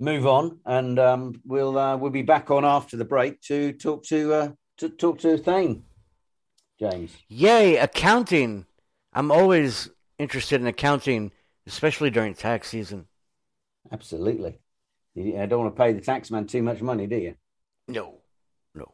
[0.00, 4.04] move on, and um, we'll uh, we'll be back on after the break to talk
[4.04, 5.84] to uh, to talk to Thayne.
[6.78, 7.16] James.
[7.28, 8.66] Yay, accounting.
[9.12, 9.88] I'm always
[10.18, 11.30] interested in accounting,
[11.66, 13.06] especially during tax season.
[13.92, 14.58] Absolutely.
[15.16, 17.34] I don't want to pay the taxman too much money, do you?
[17.86, 18.18] No,
[18.74, 18.92] no.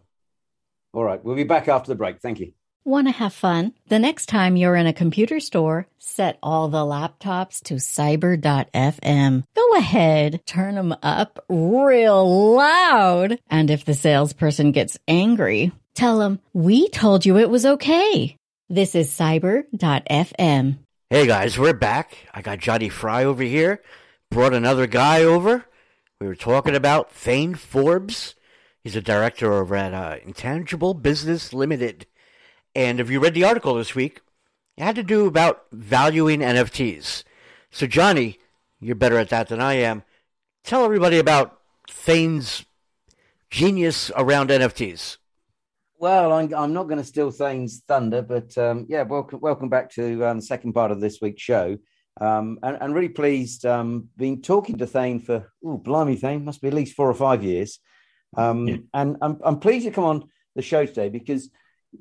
[0.92, 1.24] All right.
[1.24, 2.20] We'll be back after the break.
[2.20, 2.52] Thank you.
[2.84, 3.74] Want to have fun?
[3.88, 9.44] The next time you're in a computer store, set all the laptops to cyber.fm.
[9.54, 13.38] Go ahead, turn them up real loud.
[13.50, 18.36] And if the salesperson gets angry, tell them, we told you it was okay.
[18.70, 20.78] This is cyber.fm.
[21.10, 22.16] Hey guys, we're back.
[22.32, 23.82] I got Jonny Fry over here.
[24.30, 25.66] Brought another guy over.
[26.18, 28.36] We were talking about Thayne Forbes.
[28.82, 32.06] He's a director over at uh, Intangible Business Limited.
[32.74, 34.20] And if you read the article this week,
[34.76, 37.24] it had to do about valuing NFTs.
[37.70, 38.38] So, Jonny,
[38.80, 40.02] you're better at that than I am.
[40.64, 42.64] Tell everybody about Thayne's
[43.50, 45.16] genius around NFTs.
[45.98, 49.90] Well, I'm, I'm not going to steal Thayne's thunder, but um, yeah, welcome welcome back
[49.92, 51.76] to um, the second part of this week's show.
[52.20, 56.60] Um, and, and, really pleased, um, been talking to Thayne for, oh, blimey, Thayne, must
[56.60, 57.78] be at least four or five years.
[58.36, 58.76] Um, yeah.
[58.92, 61.50] And I'm, I'm pleased to come on the show today because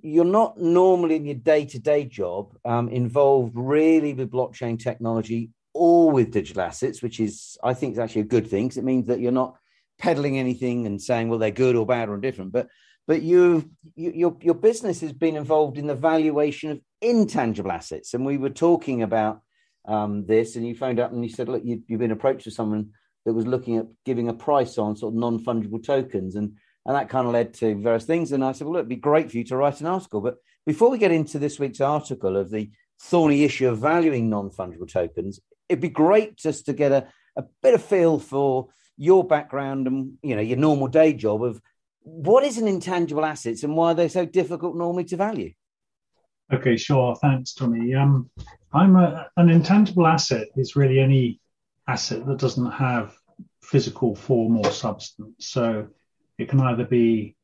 [0.02, 5.50] you're not normally in your day to day job um, involved really with blockchain technology
[5.74, 8.84] or with digital assets, which is, I think, is actually a good thing because it
[8.84, 9.56] means that you're not
[9.98, 12.52] peddling anything and saying, well, they're good or bad or indifferent.
[12.52, 12.68] But
[13.08, 18.14] but you, you, your your business has been involved in the valuation of intangible assets,
[18.14, 19.42] and we were talking about
[19.88, 22.54] um, this, and you phoned up and you said, look, you, you've been approached with
[22.54, 22.92] someone
[23.26, 26.96] that was looking at giving a price on sort of non fungible tokens, and and
[26.96, 28.32] that kind of led to various things.
[28.32, 30.22] And I said, well, look, it'd be great for you to write an article.
[30.22, 34.50] But before we get into this week's article of the thorny issue of valuing non
[34.50, 39.26] fungible tokens, it'd be great just to get a, a bit of feel for your
[39.26, 41.62] background and you know your normal day job of
[42.02, 45.54] what is an intangible assets and why are they so difficult normally to value?
[46.52, 47.16] Okay, sure.
[47.16, 47.94] Thanks, Tommy.
[47.94, 48.30] Um,
[48.74, 51.40] I'm a, an intangible asset is really any
[51.88, 53.16] asset that doesn't have
[53.62, 55.36] physical form or substance.
[55.40, 55.88] So
[56.40, 57.36] it can either be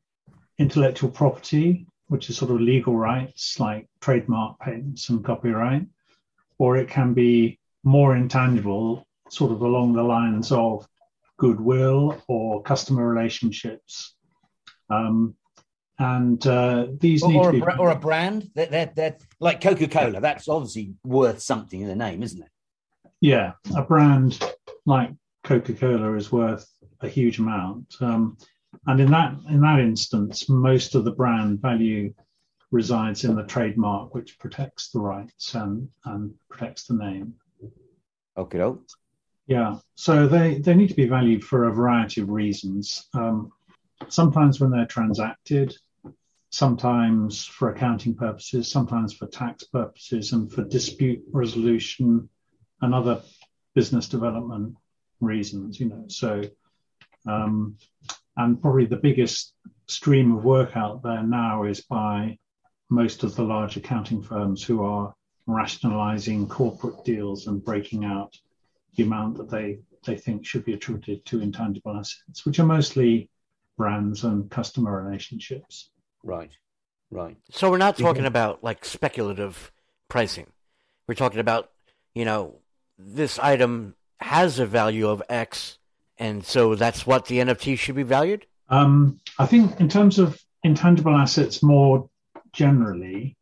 [0.58, 5.86] intellectual property, which is sort of legal rights like trademark patents and copyright,
[6.58, 10.86] or it can be more intangible, sort of along the lines of
[11.36, 14.14] goodwill or customer relationships.
[14.90, 15.36] Um,
[15.98, 18.92] and uh, these or, need or, to a, be bra- or a brand that they're,
[18.94, 20.20] they're, like Coca Cola.
[20.20, 22.50] That's obviously worth something in the name, isn't it?
[23.20, 24.38] yeah, a brand
[24.84, 25.10] like
[25.44, 26.68] Coca-Cola is worth
[27.00, 27.94] a huge amount.
[28.00, 28.36] Um,
[28.86, 32.12] and in that in that instance, most of the brand value
[32.70, 37.34] resides in the trademark, which protects the rights and, and protects the name.
[38.36, 38.58] Okay,
[39.46, 43.08] Yeah, so they, they need to be valued for a variety of reasons.
[43.14, 43.52] Um,
[44.08, 45.74] sometimes when they're transacted,
[46.50, 52.28] sometimes for accounting purposes, sometimes for tax purposes, and for dispute resolution
[52.82, 53.22] and other
[53.74, 54.74] business development
[55.20, 55.78] reasons.
[55.78, 56.42] You know, so
[57.26, 57.76] um,
[58.36, 59.54] and probably the biggest
[59.86, 62.36] stream of work out there now is by
[62.90, 65.14] most of the large accounting firms who are
[65.46, 68.32] rationalizing corporate deals and breaking out
[68.96, 73.28] the amount that they they think should be attributed to intangible assets, which are mostly
[73.76, 75.90] brands and customer relationships.
[76.22, 76.50] right,
[77.10, 77.36] right.
[77.50, 78.06] So we're not Yeah.
[78.06, 79.72] talking about like speculative
[80.08, 80.46] pricing.
[81.08, 81.70] We're talking about,
[82.14, 82.60] you know,
[82.98, 85.78] this item has a value of X,
[86.18, 88.46] and so that's what the NFT should be valued.
[88.68, 92.08] Um, I think in terms of intangible assets more
[92.52, 93.36] generally,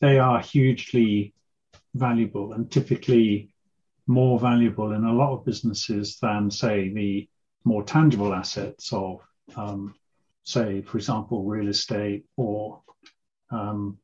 [0.00, 1.34] they are hugely
[1.94, 3.50] valuable and typically
[4.06, 7.28] more valuable in a lot of businesses than, say, the
[7.64, 9.20] more tangible assets of,
[9.56, 9.94] um,
[10.44, 12.80] say, for example, real estate or
[13.50, 13.98] um,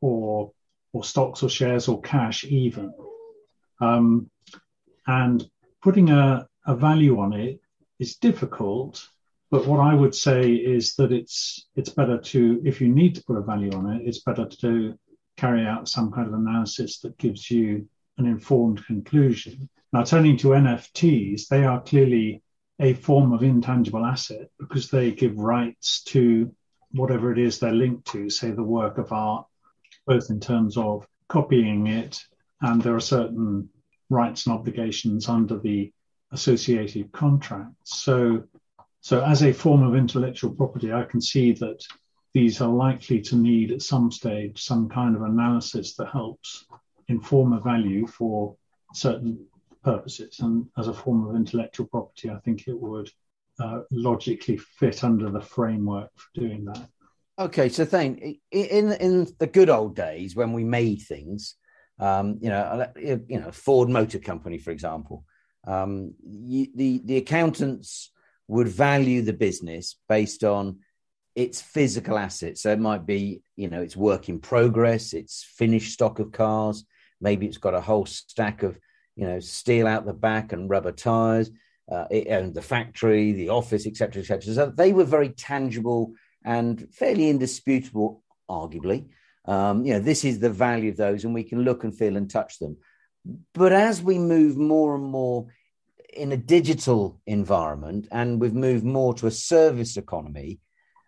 [0.00, 0.52] or
[0.92, 2.92] or stocks or shares or cash even.
[3.80, 4.30] Um,
[5.06, 5.48] and
[5.82, 7.60] putting a, a value on it
[7.98, 9.08] is difficult
[9.50, 13.24] but what I would say is that it's it's better to, if you need to
[13.24, 14.98] put a value on it, it's better to
[15.36, 19.68] carry out some kind of analysis that gives you an informed conclusion.
[19.92, 22.42] Now, turning to NFTs, they are clearly
[22.80, 26.52] a form of intangible asset because they give rights to
[26.90, 29.46] whatever it is they're linked to, say the work of art,
[30.06, 32.20] both in terms of copying it,
[32.60, 33.68] and there are certain
[34.10, 35.92] rights and obligations under the
[36.32, 38.02] associated contracts.
[38.02, 38.44] So
[39.06, 41.80] so, as a form of intellectual property, I can see that
[42.34, 46.66] these are likely to need at some stage some kind of analysis that helps
[47.06, 48.56] inform a value for
[48.94, 49.46] certain
[49.84, 50.40] purposes.
[50.40, 53.08] And as a form of intellectual property, I think it would
[53.60, 56.88] uh, logically fit under the framework for doing that.
[57.38, 61.54] Okay, so Thayne, in in the good old days when we made things,
[62.00, 65.24] um, you know, you know, Ford Motor Company, for example,
[65.66, 68.10] um, you, the the accountants
[68.48, 70.78] would value the business based on
[71.34, 72.62] its physical assets.
[72.62, 76.84] So it might be, you know, its work in progress, its finished stock of cars.
[77.20, 78.78] Maybe it's got a whole stack of,
[79.16, 81.50] you know, steel out the back and rubber tires,
[81.90, 84.54] uh, it, and the factory, the office, etc., etc.
[84.54, 89.06] So they were very tangible and fairly indisputable, arguably.
[89.44, 92.16] Um, you know, this is the value of those, and we can look and feel
[92.16, 92.78] and touch them.
[93.54, 95.46] But as we move more and more
[96.12, 100.60] in a digital environment, and we've moved more to a service economy,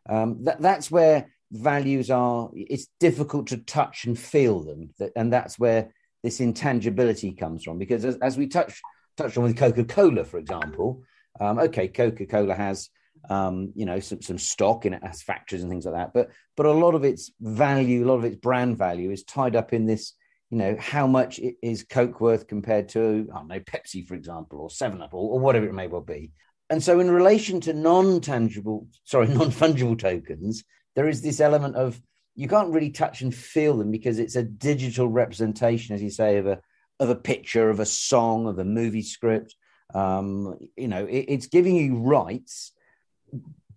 [0.09, 2.51] um, that, that's where values are.
[2.55, 7.79] It's difficult to touch and feel them, and that's where this intangibility comes from.
[7.79, 8.81] Because as, as we touch
[9.17, 11.03] touched on with Coca Cola, for example,
[11.41, 12.91] um, okay, Coca Cola has
[13.29, 16.31] um, you know some, some stock in it as factories and things like that, but
[16.57, 19.73] but a lot of its value, a lot of its brand value, is tied up
[19.73, 20.15] in this
[20.51, 24.61] you know, how much is Coke worth compared to, I don't know, Pepsi, for example,
[24.61, 26.31] or Seven Up, or, or whatever it may well be.
[26.71, 32.01] And so, in relation to non-tangible, sorry, non-fungible tokens, there is this element of
[32.35, 36.39] you can't really touch and feel them because it's a digital representation, as you say,
[36.39, 36.61] of a
[37.01, 39.55] of a picture, of a song, of a movie script.
[39.95, 42.73] Um, you know, it, it's giving you rights,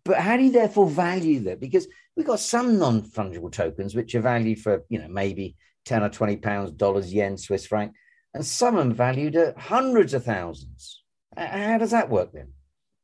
[0.04, 1.60] but how do you therefore value that?
[1.60, 5.56] Because we've got some non-fungible tokens which are valued for, you know, maybe
[5.86, 7.94] 10 or 20 pounds, dollars, yen, Swiss franc,
[8.34, 11.04] and some are valued at hundreds of thousands.
[11.36, 12.50] How does that work then?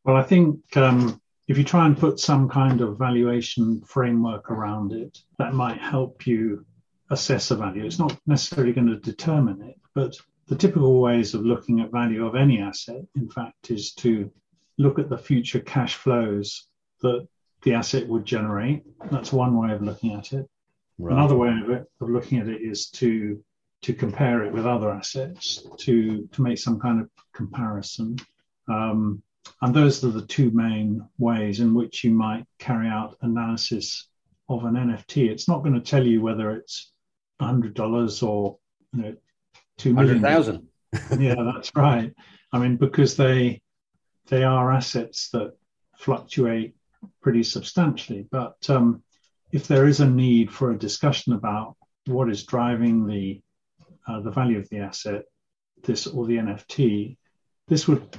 [0.04, 4.94] Well, I think um, if you try and put some kind of valuation framework around
[4.94, 6.66] it, that might help you
[7.10, 7.86] assess a value.
[7.86, 12.26] It's not necessarily going to determine it, but the typical ways of looking at value
[12.26, 14.32] of any asset, in fact, is to
[14.78, 16.68] look at the future cash flows
[17.02, 17.28] that
[17.64, 18.84] the asset would generate.
[19.12, 20.48] That's one way of looking at it.
[21.00, 23.44] Another way of, it, of looking at it is to
[23.84, 28.18] to compare it with other assets to to make some kind of comparison.
[28.68, 29.22] Um,
[29.62, 34.08] and those are the two main ways in which you might carry out analysis
[34.50, 36.92] of an NFT, it's not going to tell you whether it's
[37.40, 38.58] hundred dollars or
[38.94, 39.16] you know
[39.78, 40.22] two million.
[40.22, 40.68] Hundred thousand.
[41.20, 42.14] yeah, that's right.
[42.52, 43.62] I mean, because they
[44.28, 45.54] they are assets that
[45.98, 46.76] fluctuate
[47.22, 48.26] pretty substantially.
[48.30, 49.04] But um,
[49.52, 53.42] if there is a need for a discussion about what is driving the
[54.08, 55.24] uh, the value of the asset,
[55.84, 57.18] this or the NFT,
[57.68, 58.18] this would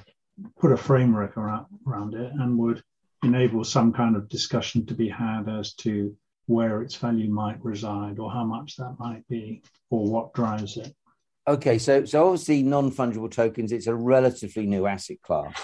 [0.60, 2.82] put a framework around, around it and would
[3.24, 6.14] enable some kind of discussion to be had as to
[6.46, 10.94] where its value might reside or how much that might be or what drives it.
[11.46, 15.54] Okay, so so obviously non-fungible tokens, it's a relatively new asset class.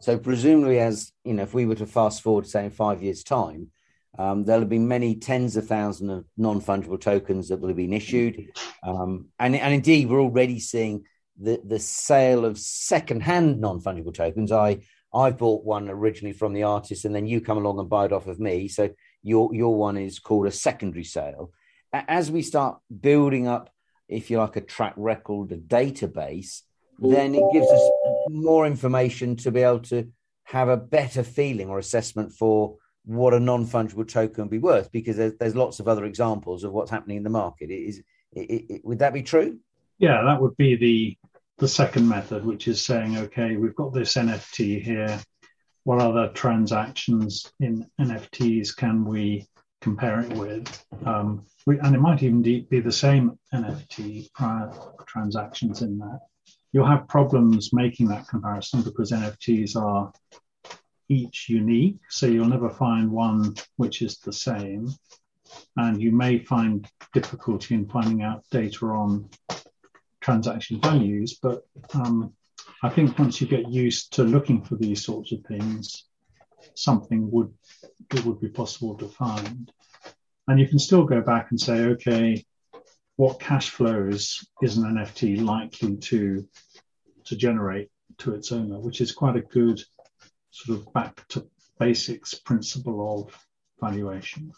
[0.00, 3.22] So presumably, as you know, if we were to fast forward, say in five years'
[3.22, 3.70] time,
[4.18, 8.50] um, there'll been many tens of thousands of non-fungible tokens that will have been issued,
[8.82, 11.04] um, and and indeed, we're already seeing
[11.40, 14.52] the the sale of second-hand non-fungible tokens.
[14.52, 14.80] I
[15.14, 18.12] I bought one originally from the artist, and then you come along and buy it
[18.12, 18.68] off of me.
[18.68, 18.90] So
[19.22, 21.52] your your one is called a secondary sale.
[21.92, 23.70] As we start building up
[24.08, 26.62] if you like, a track record, a database,
[26.98, 27.90] then it gives us
[28.28, 30.10] more information to be able to
[30.44, 32.76] have a better feeling or assessment for
[33.06, 36.90] what a non-fungible token be worth because there's, there's lots of other examples of what's
[36.90, 37.70] happening in the market.
[37.70, 39.58] It is, it, it, would that be true?
[39.98, 41.16] Yeah, that would be the
[41.58, 45.18] the second method, which is saying, okay, we've got this NFT here.
[45.84, 49.46] What other transactions in NFTs can we
[49.80, 50.84] compare it with?
[51.06, 54.70] Um, and it might even be the same NFT prior
[55.06, 56.20] transactions in that.
[56.72, 60.12] You'll have problems making that comparison because NFTs are
[61.08, 64.90] each unique, so you'll never find one which is the same.
[65.76, 69.30] And you may find difficulty in finding out data on
[70.20, 71.62] transaction values, but
[71.94, 72.32] um,
[72.82, 76.04] I think once you get used to looking for these sorts of things,
[76.74, 77.52] something would
[78.12, 79.72] it would be possible to find.
[80.48, 82.44] And you can still go back and say, okay,
[83.16, 86.46] what cash flows is an NFT likely to
[87.24, 89.80] to generate to its owner, which is quite a good
[90.64, 91.46] sort of back to
[91.78, 93.46] basics principle of
[93.80, 94.52] valuation.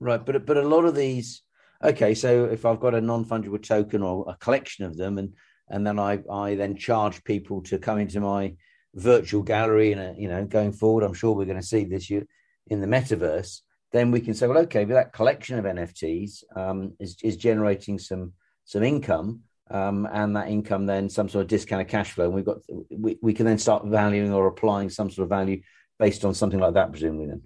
[0.00, 1.42] Right, but but a lot of these,
[1.82, 5.34] okay, so if I've got a non fungible token or a collection of them, and
[5.68, 8.54] and then I I then charge people to come into my
[8.94, 12.10] virtual gallery, and uh, you know, going forward, I'm sure we're going to see this
[12.10, 13.60] in the metaverse
[13.92, 17.98] then we can say, well, okay, but that collection of NFTs um, is, is generating
[17.98, 18.32] some
[18.64, 22.44] some income, um, and that income then some sort of discounted cash flow, and we've
[22.44, 22.58] got
[22.90, 25.62] we, we can then start valuing or applying some sort of value
[25.98, 27.26] based on something like that, presumably.
[27.26, 27.42] Then,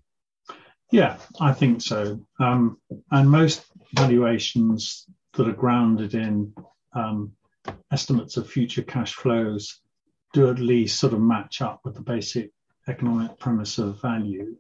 [0.91, 2.21] yeah, I think so.
[2.39, 2.79] Um,
[3.11, 6.55] and most valuations that are grounded in
[6.95, 7.33] um,
[7.91, 9.81] estimates of future cash flows
[10.33, 12.51] do at least sort of match up with the basic
[12.89, 14.57] economic premise of value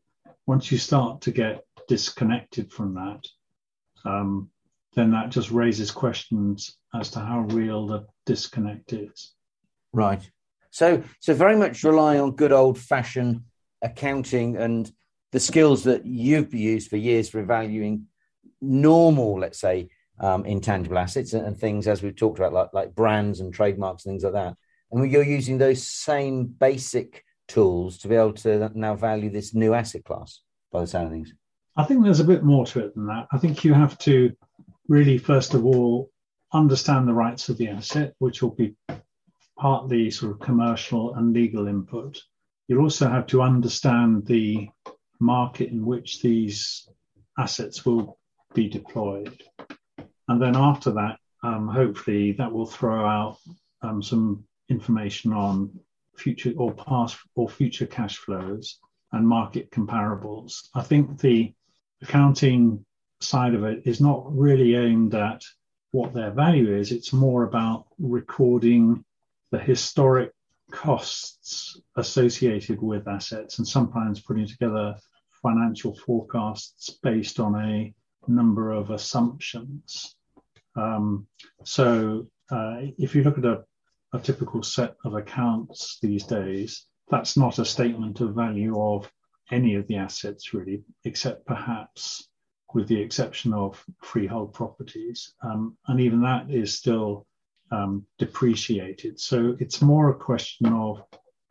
[0.46, 3.26] once you start to get disconnected from that,
[4.04, 4.50] um,
[4.94, 9.32] then that just raises questions as to how real the disconnect is.
[9.92, 10.28] Right.
[10.70, 13.42] So, so very much rely on good old fashioned
[13.82, 14.90] accounting and
[15.32, 18.06] the skills that you've used for years for valuing
[18.60, 19.88] normal, let's say,
[20.20, 24.04] um, intangible assets and, and, things as we've talked about, like, like brands and trademarks
[24.04, 24.54] and things like that.
[24.90, 29.74] And you're using those same basic tools to be able to now value this new
[29.74, 31.32] asset class by the sound of things?
[31.76, 33.26] I think there's a bit more to it than that.
[33.32, 34.32] I think you have to
[34.88, 36.10] really, first of all,
[36.52, 38.74] understand the rights of the asset, which will be
[39.58, 42.20] partly sort of commercial and legal input.
[42.68, 44.68] You'll also have to understand the
[45.20, 46.88] market in which these
[47.38, 48.18] assets will
[48.54, 49.42] be deployed.
[50.28, 53.38] And then after that, um, hopefully, that will throw out
[53.82, 55.70] um, some information on
[56.16, 58.78] future or past or future cash flows
[59.12, 60.68] and market comparables.
[60.74, 61.52] I think the
[62.02, 62.84] accounting
[63.22, 65.42] side of it is not really aimed at
[65.90, 69.04] what their value is, it's more about recording
[69.50, 70.32] the historic
[70.70, 74.96] costs associated with assets and sometimes putting together
[75.42, 77.94] financial forecasts based on a
[78.26, 80.16] number of assumptions.
[80.76, 81.26] Um,
[81.64, 83.64] so uh, if you look at a
[84.12, 89.10] a typical set of accounts these days, that's not a statement of value of
[89.50, 92.28] any of the assets really, except perhaps
[92.74, 95.34] with the exception of freehold properties.
[95.42, 97.26] Um, and even that is still
[97.70, 99.18] um, depreciated.
[99.18, 101.02] So it's more a question of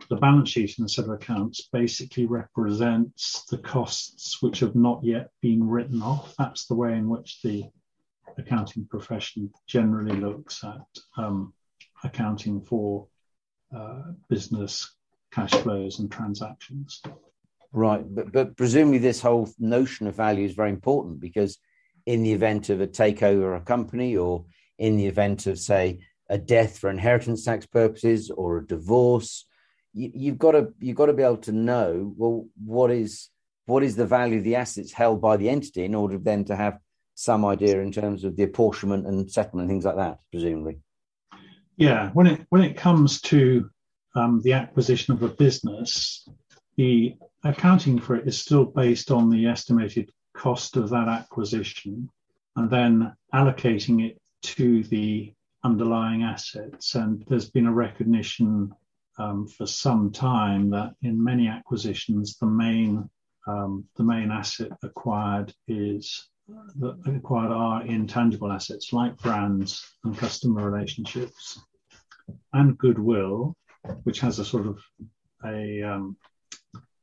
[0.09, 5.03] the balance sheet in a set of accounts basically represents the costs which have not
[5.03, 6.33] yet been written off.
[6.37, 7.65] That's the way in which the
[8.37, 10.85] accounting profession generally looks at
[11.17, 11.53] um,
[12.03, 13.07] accounting for
[13.75, 14.95] uh, business
[15.31, 17.01] cash flows and transactions.
[17.73, 21.57] Right, but but presumably this whole notion of value is very important because
[22.05, 24.45] in the event of a takeover of a company or
[24.77, 25.99] in the event of say
[26.29, 29.45] a death for inheritance tax purposes or a divorce
[29.93, 33.29] you, have got to you've got to be able to know well what is
[33.65, 36.55] what is the value of the assets held by the entity in order then to
[36.55, 36.77] have
[37.15, 40.79] some idea in terms of the apportionment and settlement things like that presumably.
[41.77, 42.09] Yeah.
[42.13, 43.69] When it when it comes to
[44.15, 46.27] um, the acquisition of a business
[46.77, 52.09] the accounting for it is still based on the estimated cost of that acquisition
[52.55, 55.33] and then allocating it to the
[55.63, 56.95] underlying assets.
[56.95, 58.71] And there's been a recognition
[59.17, 63.09] um, for some time that in many acquisitions, the main
[63.47, 70.69] um, the main asset acquired is that acquired are intangible assets like brands and customer
[70.69, 71.59] relationships
[72.53, 73.55] and goodwill,
[74.03, 74.79] which has a sort of
[75.43, 76.15] a um,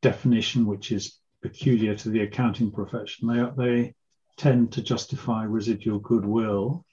[0.03, 3.29] definition which is peculiar to the accounting profession.
[3.29, 3.95] They they
[4.37, 6.85] tend to justify residual goodwill,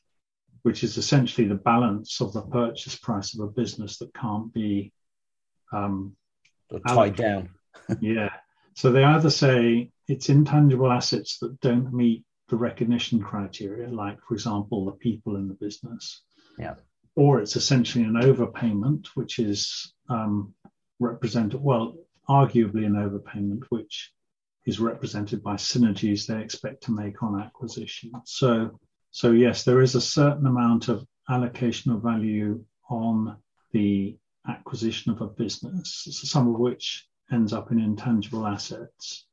[0.63, 4.91] which is essentially the balance of the purchase price of a business that can't be
[5.71, 6.15] um,
[6.87, 7.49] tied down.
[8.01, 8.29] yeah.
[8.75, 14.33] So they either say it's intangible assets that don't meet the recognition criteria, like, for
[14.33, 16.23] example, the people in the business.
[16.59, 16.75] Yeah.
[17.15, 20.53] Or it's essentially an overpayment, which is um,
[20.99, 21.95] represented, well,
[22.29, 24.11] arguably an overpayment, which
[24.65, 28.11] is represented by synergies they expect to make on acquisition.
[28.25, 28.79] So,
[29.11, 33.37] so yes, there is a certain amount of allocation of value on
[33.71, 34.17] the
[34.47, 39.25] acquisition of a business, some of which ends up in intangible assets.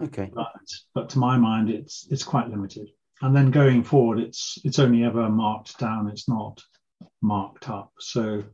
[0.00, 0.30] Okay.
[0.32, 0.52] But,
[0.94, 2.88] but to my mind, it's it's quite limited.
[3.22, 6.08] And then going forward, it's it's only ever marked down.
[6.08, 6.62] It's not
[7.20, 7.92] marked up.
[7.98, 8.44] So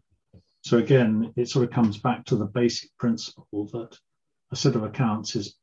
[0.67, 3.97] so again, it sort of comes back to the basic principle that
[4.51, 5.55] a set of accounts is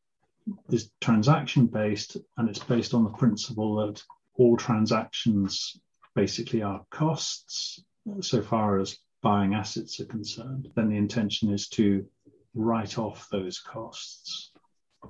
[0.70, 4.01] is transaction based, and it's based on the principle that
[4.36, 5.78] all transactions
[6.16, 7.84] basically are costs
[8.22, 12.06] so far as buying assets are concerned, then the intention is to
[12.54, 14.51] write off those costs.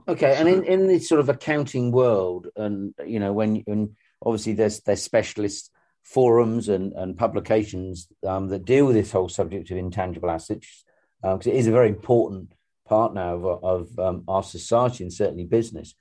[0.07, 4.53] Okay, and in, in this sort of accounting world, and you know, when, when obviously
[4.53, 5.69] there's there's specialist
[6.03, 10.83] forums and, and publications um, that deal with this whole subject of intangible assets,
[11.21, 12.53] because um, it is a very important
[12.85, 15.95] part now of, of um, our society and certainly business.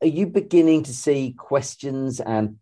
[0.00, 2.58] Are you beginning to see questions and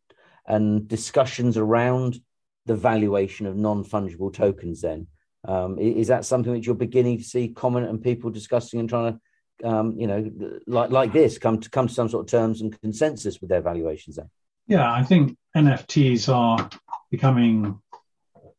[0.48, 2.20] and discussions around
[2.66, 5.06] the valuation of non fungible tokens then?
[5.46, 9.20] Um, is that something that you're beginning to see common and people discussing and trying
[9.62, 10.30] to, um, you know,
[10.66, 13.60] like like this, come to come to some sort of terms and consensus with their
[13.60, 14.16] valuations?
[14.16, 14.30] Then,
[14.66, 16.68] yeah, I think NFTs are
[17.10, 17.80] becoming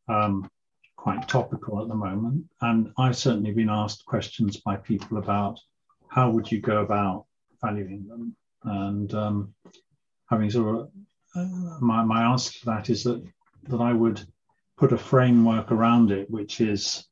[0.07, 0.49] um,
[0.95, 5.59] quite topical at the moment, and I've certainly been asked questions by people about
[6.07, 7.25] how would you go about
[7.61, 9.53] valuing them, and um,
[10.29, 10.91] having sort of
[11.35, 13.23] uh, my my answer to that is that
[13.63, 14.21] that I would
[14.77, 17.05] put a framework around it, which is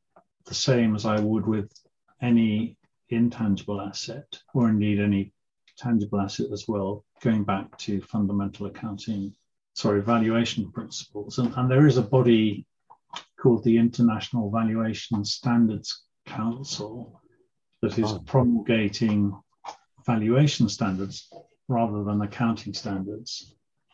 [0.45, 1.71] the same as I would with
[2.21, 2.77] any
[3.09, 5.33] intangible asset, or indeed any
[5.77, 9.35] tangible asset as well, going back to fundamental accounting,
[9.75, 11.37] sorry, valuation principles.
[11.37, 12.65] And, and there is a body
[13.39, 17.21] called the International Valuation Standards Council
[17.81, 18.19] that is oh.
[18.25, 19.37] promulgating
[20.05, 21.29] valuation standards
[21.67, 23.53] rather than accounting standards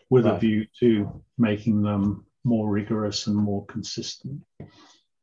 [0.09, 0.36] with right.
[0.36, 4.39] a view to making them more rigorous and more consistent.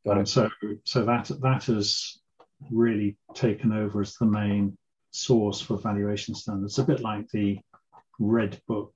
[0.05, 0.29] Got it.
[0.29, 0.51] so,
[0.85, 2.21] so that that has
[2.71, 4.77] really taken over as the main
[5.11, 6.79] source for valuation standards.
[6.79, 7.59] A bit like the
[8.19, 8.93] Red Book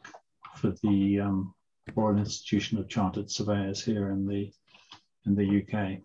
[0.62, 1.54] for the um,
[1.94, 4.50] Royal Institution of Chartered Surveyors here in the
[5.26, 5.98] in the UK.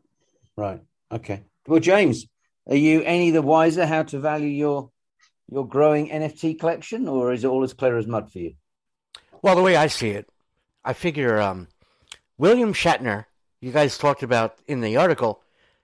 [0.56, 0.82] Right.
[1.12, 1.44] Okay.
[1.68, 2.26] Well, James,
[2.68, 4.90] are you any the wiser how to value your
[5.50, 8.56] your growing NFT collection, or is it all as clear as mud for you?
[9.42, 10.28] Well, the way I see it,
[10.84, 11.68] I figure um,
[12.38, 13.26] William Shatner,
[13.62, 15.42] you guys talked about in the article,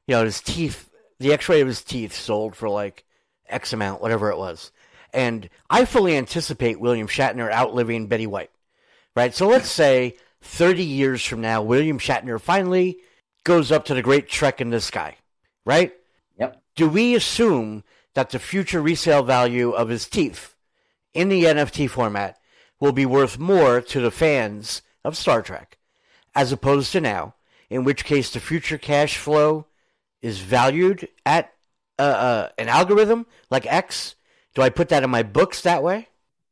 [0.08, 3.06] you know, his teeth, the x ray of his teeth sold for like
[3.48, 4.72] X amount, whatever it was.
[5.14, 8.50] And I fully anticipate William Shatner outliving Betty White,
[9.16, 9.34] right?
[9.34, 13.00] So let's say 30 years from now, William Shatner finally
[13.44, 15.18] goes up to the great trek in the sky,
[15.66, 15.94] right?
[16.40, 16.62] Yep.
[16.76, 17.84] Do we assume
[18.14, 20.56] that the future resale value of his teeth
[21.14, 22.38] in the NFT format
[22.80, 25.78] will be worth more to the fans of Star Trek
[26.36, 27.36] as opposed to now,
[27.70, 29.68] in which case the future cash flow
[30.22, 31.54] is valued at
[32.00, 34.16] uh, uh, an algorithm like X?
[34.56, 36.08] Do I put that in my books that way?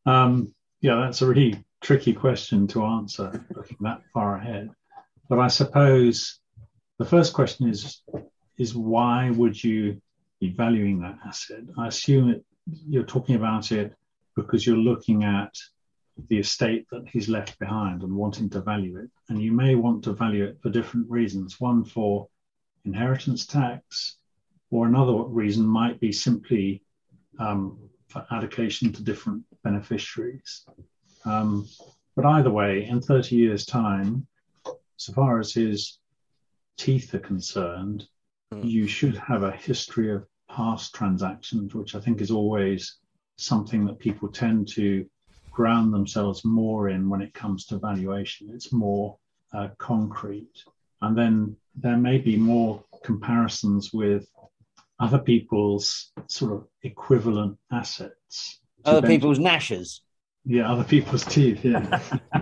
[0.06, 4.70] Um, yeah, that's a really tricky question to answer looking that far ahead.
[5.28, 6.40] But I suppose
[7.00, 8.02] the first question is
[8.58, 10.02] is why would you
[10.40, 11.64] be valuing that asset?
[11.78, 12.46] I assume it
[12.88, 13.94] you're talking about it
[14.36, 15.54] because you're looking at
[16.30, 19.10] the estate that he's left behind and wanting to value it.
[19.30, 21.60] And you may want to value it for different reasons.
[21.60, 22.28] One for
[22.86, 24.18] inheritance tax,
[24.70, 26.84] or another reason might be simply
[27.40, 27.78] um,
[28.08, 30.66] for allocation to different beneficiaries.
[31.26, 31.68] Um,
[32.16, 34.28] but either way, in 30 years' time,
[34.98, 36.00] so far as his
[36.78, 38.08] teeth are concerned,
[38.54, 38.64] mm.
[38.64, 42.98] you should have a history of past transactions, which I think is always
[43.38, 45.06] something that people tend to
[45.52, 48.50] ground themselves more in when it comes to valuation.
[48.54, 49.18] It's more
[49.54, 50.64] uh, concrete.
[51.02, 54.28] And then there may be more comparisons with
[55.00, 58.60] other people's sort of equivalent assets.
[58.86, 60.02] Other people's gnashes.
[60.46, 61.64] Yeah, other people's teeth.
[61.64, 62.00] Yeah.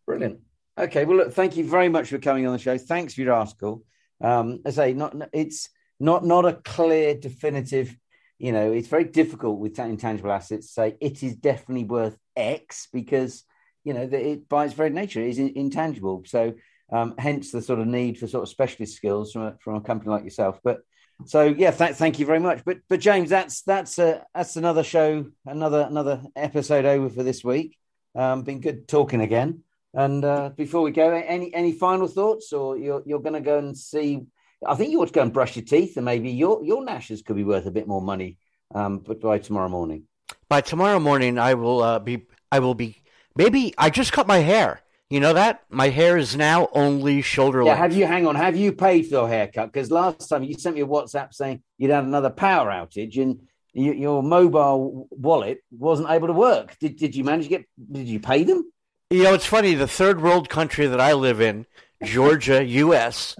[0.05, 0.39] Brilliant.
[0.78, 2.78] Okay, well, look, thank you very much for coming on the show.
[2.78, 3.84] Thanks for your article.
[4.22, 7.95] Um, as I say, not it's not not a clear, definitive.
[8.38, 13.43] You know, it's very difficult with intangible assets say it is definitely worth X because
[13.84, 16.24] you know that it by its very nature is intangible.
[16.26, 16.53] So,
[16.91, 19.82] um, hence the sort of need for sort of specialist skills from a, from a
[19.82, 20.60] company like yourself.
[20.64, 20.82] But
[21.26, 22.63] so yeah, th- thank you very much.
[22.65, 27.43] But but James, that's that's a, that's another show, another another episode over for this
[27.43, 27.78] week.
[28.15, 29.63] Um, been good talking again.
[29.93, 33.57] And uh, before we go, any any final thoughts, or you're you're going to go
[33.57, 34.26] and see?
[34.65, 37.22] I think you ought to go and brush your teeth, and maybe your your gnashes
[37.22, 38.38] could be worth a bit more money.
[38.76, 40.03] Um, but by tomorrow morning.
[40.49, 42.28] By tomorrow morning, I will uh, be.
[42.51, 43.01] I will be.
[43.36, 44.82] Maybe I just cut my hair.
[45.10, 47.76] You know that my hair is now only shoulder length.
[47.78, 47.82] yeah.
[47.82, 48.36] Have you hang on?
[48.36, 49.72] Have you paid for your haircut?
[49.72, 53.39] Because last time you sent me a WhatsApp saying you'd had another power outage and
[53.74, 56.78] you, your mobile wallet wasn't able to work.
[56.80, 57.66] Did did you manage to get?
[57.91, 58.70] Did you pay them?
[59.10, 59.76] You know, it's funny.
[59.76, 61.66] The third world country that I live in,
[62.03, 63.38] Georgia, U.S.,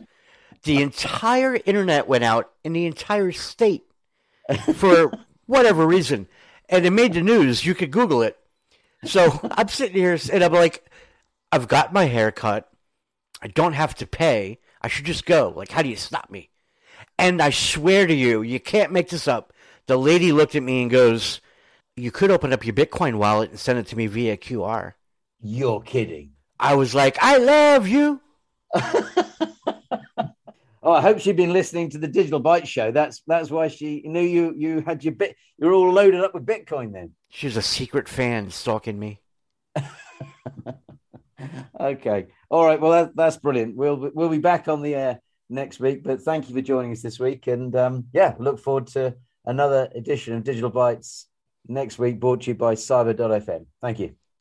[0.63, 3.84] the entire internet went out in the entire state
[4.76, 5.11] for
[5.47, 6.28] whatever reason,
[6.70, 7.65] and it made the news.
[7.65, 8.38] You could Google it.
[9.03, 10.84] So I'm sitting here and I'm like,
[11.52, 12.70] I've got my hair cut.
[13.41, 14.60] I don't have to pay.
[14.82, 15.54] I should just go.
[15.56, 16.50] Like, how do you stop me?
[17.18, 19.54] And I swear to you, you can't make this up.
[19.88, 21.41] The lady looked at me and goes,
[21.95, 24.93] You could open up your Bitcoin wallet and send it to me via QR.
[25.41, 26.32] You're kidding.
[26.60, 28.22] I was like, I love you.
[28.76, 29.32] oh,
[30.91, 32.91] I hope she'd been listening to the Digital Bytes show.
[32.91, 36.45] That's that's why she knew you you had your bit you're all loaded up with
[36.45, 37.12] Bitcoin then.
[37.30, 39.22] She's a secret fan stalking me.
[41.79, 42.27] okay.
[42.49, 42.79] All right.
[42.79, 43.75] Well, that, that's brilliant.
[43.75, 45.19] We'll we'll be back on the air
[45.49, 46.03] next week.
[46.03, 49.15] But thank you for joining us this week, and um, yeah, look forward to
[49.45, 51.25] another edition of Digital Bytes
[51.67, 53.65] next week, brought to you by Cyber.fm.
[53.81, 54.15] Thank you.